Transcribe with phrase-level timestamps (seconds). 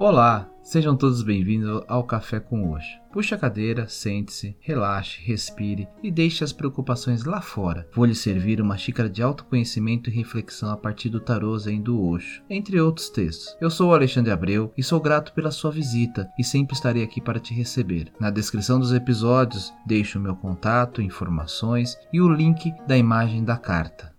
[0.00, 2.86] Olá, sejam todos bem-vindos ao Café com Hoje.
[3.12, 7.84] Puxe a cadeira, sente-se, relaxe, respire e deixe as preocupações lá fora.
[7.92, 12.00] Vou lhe servir uma xícara de autoconhecimento e reflexão a partir do tarô Zen do
[12.00, 13.56] Osho, entre outros textos.
[13.60, 17.20] Eu sou o Alexandre Abreu e sou grato pela sua visita e sempre estarei aqui
[17.20, 18.12] para te receber.
[18.20, 23.56] Na descrição dos episódios deixo o meu contato, informações e o link da imagem da
[23.56, 24.16] carta.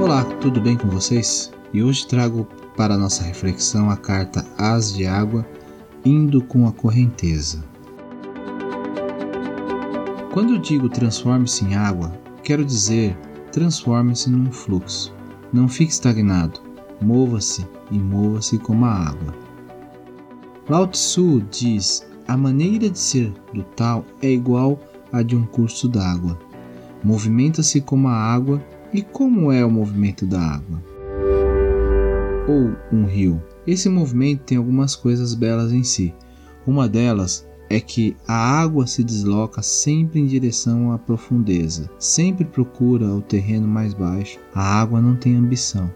[0.00, 1.52] Olá, tudo bem com vocês?
[1.72, 2.46] E hoje trago
[2.76, 5.46] para nossa reflexão a carta As de Água,
[6.04, 7.62] indo com a correnteza.
[10.32, 13.16] Quando eu digo transforme-se em água, quero dizer
[13.52, 15.12] transforme-se num fluxo.
[15.52, 16.60] Não fique estagnado,
[17.00, 19.34] mova-se e mova-se como a água.
[20.68, 24.78] Lao Tzu diz: a maneira de ser do tal é igual
[25.12, 26.38] à de um curso d'água.
[27.02, 30.82] Movimenta-se como a água e como é o movimento da água?
[32.48, 33.42] Ou um rio?
[33.66, 36.14] Esse movimento tem algumas coisas belas em si.
[36.66, 43.06] Uma delas é que a água se desloca sempre em direção à profundeza, sempre procura
[43.14, 44.38] o terreno mais baixo.
[44.54, 45.90] A água não tem ambição,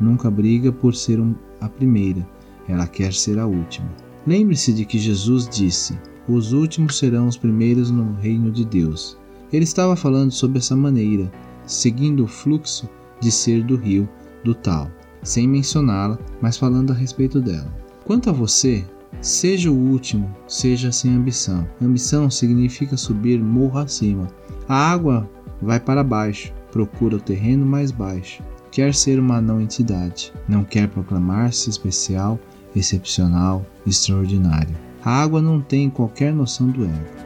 [0.00, 1.18] nunca briga por ser
[1.60, 2.26] a primeira,
[2.68, 3.88] ela quer ser a última.
[4.26, 9.18] Lembre-se de que Jesus disse: Os últimos serão os primeiros no reino de Deus.
[9.52, 11.30] Ele estava falando sobre essa maneira,
[11.66, 12.88] seguindo o fluxo
[13.20, 14.08] de ser do rio
[14.44, 14.90] do tal,
[15.22, 17.72] sem mencioná-la, mas falando a respeito dela.
[18.04, 18.84] Quanto a você,
[19.20, 21.66] seja o último, seja sem ambição.
[21.82, 24.28] Ambição significa subir morro acima.
[24.68, 25.28] A água
[25.60, 28.42] vai para baixo, procura o terreno mais baixo.
[28.70, 32.38] Quer ser uma não entidade, não quer proclamar-se especial,
[32.74, 34.76] excepcional, extraordinário.
[35.02, 37.16] A água não tem qualquer noção do ego.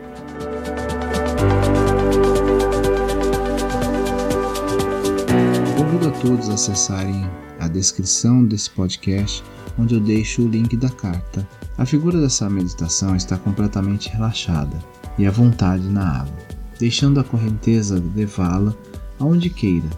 [5.91, 7.29] Convido a todos a acessarem
[7.59, 9.43] a descrição desse podcast,
[9.77, 11.45] onde eu deixo o link da carta.
[11.77, 14.79] A figura dessa meditação está completamente relaxada
[15.19, 16.37] e à vontade na água,
[16.79, 18.73] deixando a correnteza levá-la
[19.19, 19.91] aonde queira.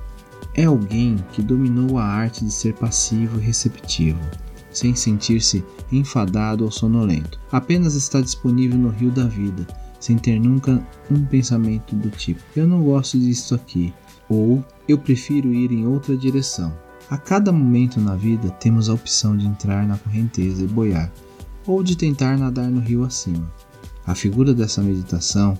[0.54, 4.20] É alguém que dominou a arte de ser passivo e receptivo,
[4.70, 7.38] sem sentir-se enfadado ou sonolento.
[7.50, 9.66] Apenas está disponível no rio da vida,
[10.00, 13.92] sem ter nunca um pensamento do tipo: eu não gosto disso aqui,
[14.32, 16.72] ou eu prefiro ir em outra direção.
[17.10, 21.12] A cada momento na vida temos a opção de entrar na correnteza e boiar,
[21.66, 23.52] ou de tentar nadar no rio acima.
[24.06, 25.58] A figura dessa meditação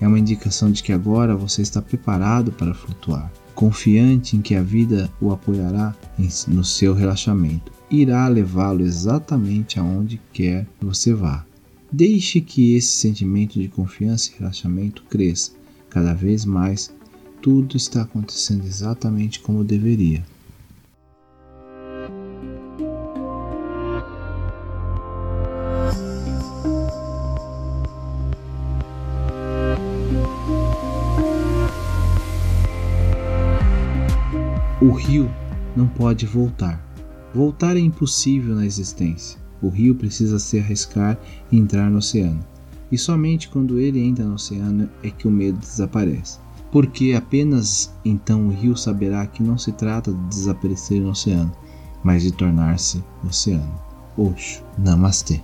[0.00, 4.62] é uma indicação de que agora você está preparado para flutuar, confiante em que a
[4.62, 5.94] vida o apoiará
[6.46, 11.44] no seu relaxamento, irá levá-lo exatamente aonde quer que você vá.
[11.90, 15.52] Deixe que esse sentimento de confiança e relaxamento cresça
[15.90, 16.90] cada vez mais
[17.42, 20.24] tudo está acontecendo exatamente como deveria.
[34.80, 35.28] O rio
[35.76, 36.80] não pode voltar.
[37.34, 39.40] Voltar é impossível na existência.
[39.60, 41.18] O rio precisa se arriscar
[41.50, 42.44] e entrar no oceano.
[42.90, 46.38] E somente quando ele entra no oceano é que o medo desaparece
[46.72, 51.52] porque apenas então o rio saberá que não se trata de desaparecer no oceano,
[52.02, 53.78] mas de tornar-se oceano.
[54.16, 55.40] Osho, Namastê.